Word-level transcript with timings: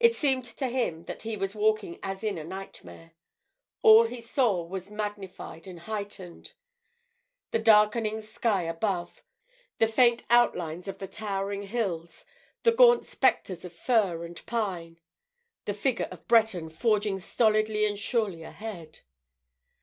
It 0.00 0.14
seemed 0.16 0.46
to 0.46 0.68
him 0.68 1.02
that 1.04 1.24
he 1.24 1.36
was 1.36 1.54
walking 1.54 1.98
as 2.02 2.24
in 2.24 2.38
a 2.38 2.42
nightmare; 2.42 3.12
all 3.82 4.04
that 4.04 4.10
he 4.10 4.22
saw 4.22 4.64
was 4.64 4.90
magnified 4.90 5.66
and 5.66 5.80
heightened; 5.80 6.52
the 7.50 7.58
darkening 7.58 8.22
sky 8.22 8.62
above; 8.62 9.22
the 9.76 9.86
faint 9.86 10.24
outlines 10.30 10.88
of 10.88 11.00
the 11.00 11.06
towering 11.06 11.64
hills; 11.64 12.24
the 12.62 12.72
gaunt 12.72 13.04
spectres 13.04 13.62
of 13.62 13.74
fir 13.74 14.24
and 14.24 14.46
pine; 14.46 14.98
the 15.66 15.74
figure 15.74 16.08
of 16.10 16.26
Breton 16.26 16.70
forging 16.70 17.20
stolidly 17.20 17.84
and 17.84 17.98
surely 17.98 18.42
ahead. 18.42 19.00